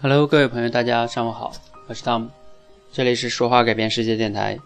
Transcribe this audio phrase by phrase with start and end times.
[0.00, 1.52] Hello，各位朋友，大家上午好，
[1.88, 2.28] 我是 Tom，
[2.92, 4.56] 这里是说话改变世界电台。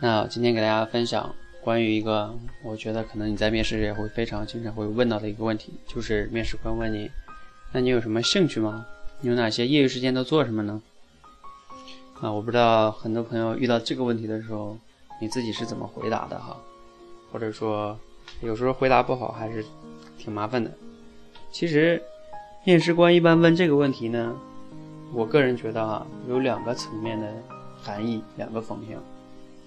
[0.00, 2.34] 那今天给大家分享关于一个
[2.64, 7.08] 我觉得可能你在面试也会非常经常会问到的一个问题，就是面试官问你，
[7.70, 8.84] 那你有什么兴趣吗？
[9.20, 10.82] 你有哪些业余时间都做什么呢？
[12.20, 14.76] 啊，我不知道很多朋友遇到这个问题的时候，
[15.20, 16.56] 你自己是怎么回答的哈？
[17.30, 17.96] 或者说
[18.40, 19.64] 有时候回答不好还是
[20.18, 20.68] 挺麻烦的。
[21.52, 22.02] 其实
[22.64, 24.36] 面试官一般问这个问题呢。
[25.14, 27.26] 我个人觉得啊，有两个层面的
[27.82, 29.02] 含义，两个方向。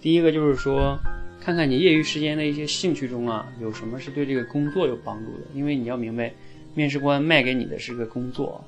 [0.01, 0.97] 第一个就是说，
[1.39, 5.43] 看看你业余时间的一些兴趣中啊，有什么是对这个工作有帮助的。
[5.53, 6.33] 因为你要明白，
[6.73, 8.63] 面试官卖给你的是个工作，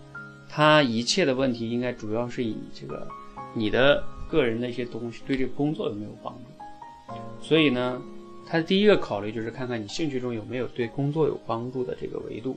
[0.50, 3.08] 他一切的问题应该主要是以这个
[3.54, 7.16] 你的个人的一些东西对这个工作有没有帮助。
[7.42, 8.00] 所以呢，
[8.46, 12.56] 他第一个考虑就是看看你兴趣中有没有对工作有帮助的这个维度。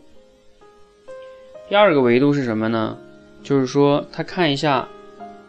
[1.69, 2.98] 第二个维度是什么呢？
[3.42, 4.86] 就是说，他看一下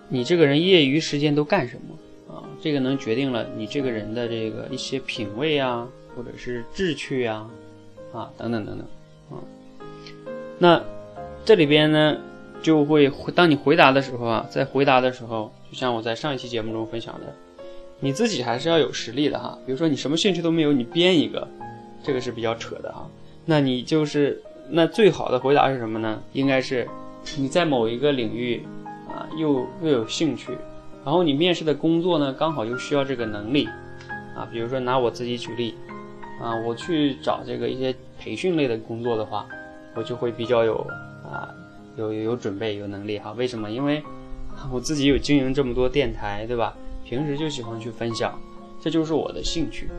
[0.08, 2.44] 你这个人业余时间都干什么啊？
[2.62, 7.46] 这个能决定了你这个人的这个一些品味啊，或者是志趣呀，
[8.14, 8.88] 啊等等等等
[9.30, 9.44] 啊。
[10.58, 10.82] 那
[11.44, 12.18] 这里边呢，
[12.62, 17.34] 就会当你回答的时候啊，在回答的时候，就像我在上一期节目中分享的，
[18.00, 19.58] 你自己还是要有实力的哈。
[19.66, 21.48] 比如说你什么兴趣都没有，你编一个，
[22.04, 23.10] 这个是比较扯的哈。
[23.46, 26.22] 那你就是那最好的回答是什么呢？
[26.34, 26.88] 应该是。
[27.38, 28.64] 你在某一个领域
[29.08, 30.58] 啊，又又有兴趣，
[31.06, 33.68] 然后你面试的工作呢，刚好又需要这个能力
[34.36, 34.48] 啊。
[34.52, 35.76] 比如说拿我自己举例
[36.42, 39.48] 啊，我去找这个一些培训类的工作的话，
[39.96, 40.76] 我就会比较有
[41.24, 41.50] 啊，
[41.98, 43.32] 有有准备有能力哈。
[43.34, 43.70] 为什么？
[43.70, 44.04] 因为
[44.72, 46.76] 我自己有经营这么多电台，对吧？
[47.06, 48.38] 平时就喜欢去分享，
[48.82, 49.90] 这就是我的兴趣。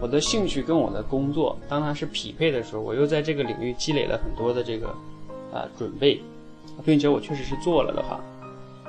[0.00, 4.88] 我的兴趣跟我的工作，当它是匹配的时候，我又在这个领域积累了很多的这个
[5.52, 6.20] 啊准备。
[6.84, 8.20] 并且我确实是做了的话，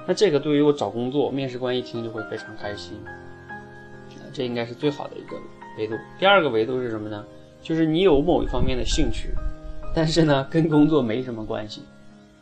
[0.07, 2.99] 那这个对于我找工作，面试官一听就会非常开心。
[4.31, 5.35] 这应该是最好的一个
[5.77, 5.95] 维度。
[6.19, 7.25] 第二个维度是什么呢？
[7.63, 9.29] 就是你有某一方面的兴趣，
[9.93, 11.81] 但是呢跟工作没什么关系。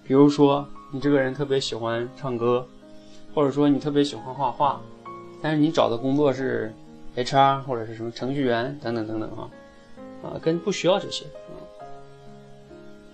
[0.04, 2.68] 比如说你这个人特别喜欢唱歌，
[3.34, 4.82] 或者说你特别喜欢画画，
[5.42, 6.74] 但是你找的工作是
[7.16, 9.50] HR 或者是什么程序员等等等等啊，
[10.24, 11.56] 啊跟不需要这些啊。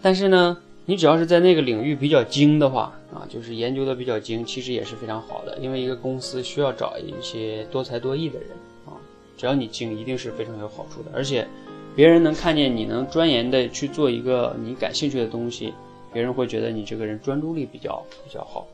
[0.02, 0.58] 但是呢。
[0.86, 5.58] 你只要是在那个领域比较精的话啊，就是研究的比较精，其实也是非常好的。
[5.60, 8.50] 因为一个公司需要找一些多才多艺的人
[8.86, 8.92] 啊，
[9.38, 11.10] 只要你精，一定是非常有好处的。
[11.14, 11.48] 而且，
[11.96, 15.74] 别人能看见你能钻研的去做一个你感兴趣的东西，
[16.12, 18.68] 别人会觉得你这个人专注力比较比较好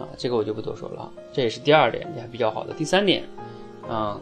[0.00, 0.08] 啊。
[0.16, 2.74] 这个我就不多说了，这也是第二点，也还比较好的。
[2.74, 3.22] 第三点
[3.88, 4.20] 啊，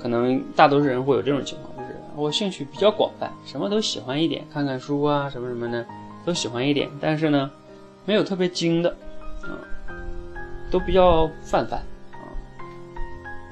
[0.00, 1.77] 可能大多数人会有这种情况。
[2.18, 5.86] 我兴趣比较广泛，什么都喜欢一点，看看书啊，什么什么的，
[6.24, 6.90] 都喜欢一点。
[7.00, 7.48] 但是呢，
[8.04, 8.90] 没有特别精的，
[9.42, 9.54] 啊，
[10.68, 11.76] 都比较泛泛
[12.12, 12.26] 啊。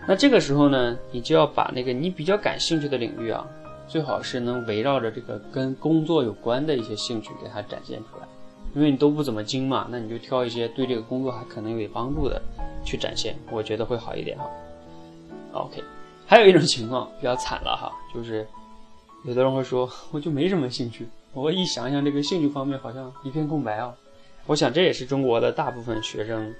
[0.08, 3.46] 那这个时候呢，你就要把那个你比较感兴趣的领域啊，
[3.86, 8.26] 最好是能围绕着这个跟工作有关的一些兴趣给它展现出来。
[8.74, 12.42] 因为你都不怎么精嘛，那你就挑一些对这个工作还可能有点帮助的
[12.84, 14.50] 去展现，我觉得会好一点哈。
[15.52, 15.84] OK。
[16.26, 18.46] 还有一种情况比较惨了哈，就是
[19.24, 21.06] 有的人会说， 我就没什么兴趣。
[21.32, 23.94] 我一想想这个兴趣方面，好像一片空白啊。
[24.46, 26.52] 我想这也是中国的大部分学生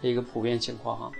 [0.00, 1.12] 的一个普遍情况哈，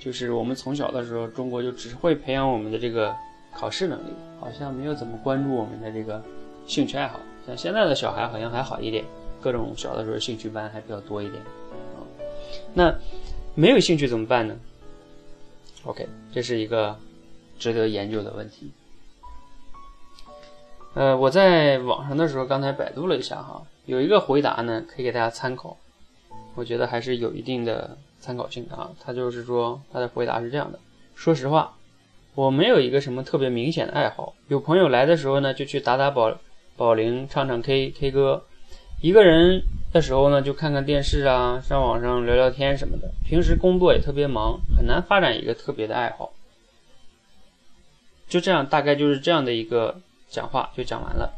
[0.00, 3.14] 就是我们从小的时候，中国就只会培养我们的这个
[3.54, 4.10] 考试能力，
[4.40, 6.22] 好像没有怎么关注我们的这个
[6.66, 7.18] 兴趣爱好。
[7.46, 9.04] 像现在的小孩好像还好一点，
[9.40, 11.42] 各种小的时候兴趣班还比较多一点
[11.94, 12.04] 啊。
[12.74, 12.94] 那
[13.54, 14.56] 没有兴趣怎么办呢
[15.84, 16.98] ？OK，这是一个。
[17.58, 18.72] 值得研究的问题。
[20.94, 25.76] 呃，我在网上的时候，刚才百度了一下哈，有一个回答呢，可以给大家参考。
[26.54, 28.90] 我觉得还是有一定的参考性的啊。
[29.00, 30.78] 他就是说，他的回答是这样的：
[31.14, 31.76] 说实话，
[32.34, 34.34] 我没有一个什么特别明显的爱好。
[34.48, 36.36] 有朋友来的时候呢，就去打打保
[36.76, 38.42] 保龄，唱唱 K K 歌；
[39.00, 39.62] 一个人
[39.92, 43.08] 的时候呢，就看看电视啊，上网上聊聊天什么的。
[43.24, 46.32] 平时工作也特别忙，很难发展一个特别的爱好。
[48.28, 51.32] 就这样，大概就是这样的一个讲话就讲完了。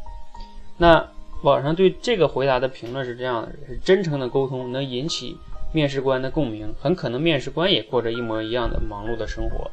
[0.78, 1.08] 那
[1.42, 5.36] 网上对这个回答的评论是这样的：是真诚的沟通能引起
[5.72, 9.70] 面试官的共鸣，很可能面试官也过着一模一样的忙碌的生活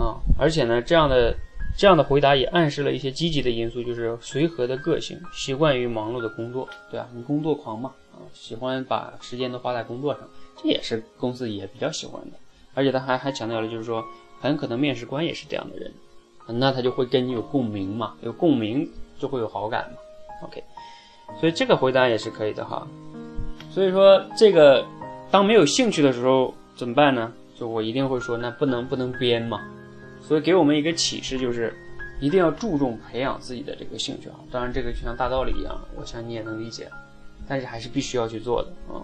[0.00, 0.20] 啊。
[0.38, 1.34] 而且呢，这样的
[1.76, 7.08] 这样的回答也暗示了一些积极的因素，就是随和的个性，习惯于忙碌的工作，对吧？
[7.14, 10.22] 你工作狂嘛，啊，喜欢把时间都花在工作上，
[10.62, 12.36] 这也是公司也比较喜欢的。
[12.74, 14.04] 而且他还还强调了，就是说
[14.40, 15.92] 很可能面试官也是这样的人。
[16.48, 18.88] 那他就会跟你有共鸣嘛，有共鸣
[19.18, 19.98] 就会有好感嘛。
[20.44, 20.62] OK，
[21.40, 22.86] 所以这个回答也是可以的哈。
[23.70, 24.86] 所以说这个
[25.30, 27.32] 当没有兴趣的时候怎么办呢？
[27.58, 29.60] 就我一定会说，那不能不能编嘛。
[30.20, 31.74] 所以给我们一个启示就是，
[32.20, 34.36] 一定要注重培养自己的这个兴趣啊。
[34.50, 36.90] 当然这个就像大道理一样，我想你也能理解，
[37.48, 39.00] 但是还是必须要去做的啊。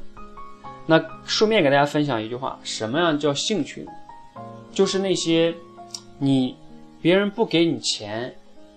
[0.86, 3.92] 那顺便给大家分享一句话：什么样叫兴趣呢？
[4.72, 5.54] 就是那些
[6.18, 6.56] 你
[7.02, 8.32] 别人不给你钱，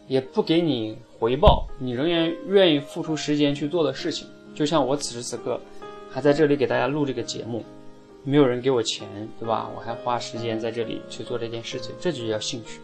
[0.08, 4.28] 也不给你回报，你仍然愿意付出时间去做的事情。
[4.56, 5.62] 就像我此时此刻
[6.10, 7.64] 还在这里给大家录这个节目，
[8.24, 9.08] 没有人给我钱，
[9.40, 9.70] 对吧？
[9.76, 12.80] 我还花时间在这里去做这件事情，这就叫兴趣，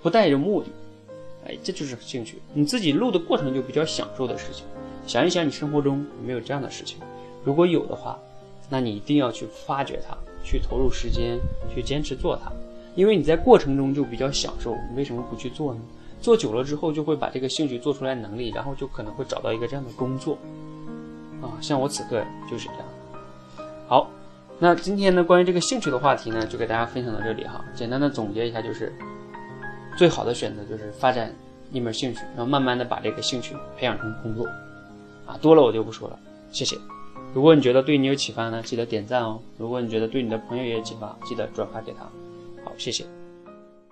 [0.00, 0.68] 不带着目的，
[1.46, 2.38] 哎，这就是兴趣。
[2.54, 4.64] 你自己录的过程就比较享受的事情。
[5.06, 6.96] 想一想，你生活中有没有这样的事情？
[7.44, 8.18] 如果有的话，
[8.70, 11.38] 那你一定要去发掘它，去投入时间，
[11.74, 12.50] 去坚持做它，
[12.94, 14.74] 因为你在过程中就比较享受。
[14.90, 15.80] 你为什么不去做呢？
[16.20, 20.36] 做久了之后，就会把这个兴趣做出来能力，然后就可能会找到一个这样的工作。
[21.40, 22.84] 啊，像我此刻就是这样。
[23.88, 24.10] 好，
[24.58, 27.64] 那今天呢，关于这个兴趣的话题呢，就给大家分享到这里哈。
[27.74, 28.92] 简单的总结一下，就是
[29.96, 31.34] 最好的选择就是发展
[31.72, 34.46] 一门兴趣，然后慢慢的把这个兴趣培养成工作。
[35.26, 36.18] 啊，多了我就不说了，
[36.52, 36.76] 谢谢。
[37.32, 39.40] 如果你觉得对你有启发呢，记得点赞哦。
[39.56, 42.06] 如果你觉得对你的朋友也有启发，记得转发给他。
[42.64, 43.04] 好，谢谢。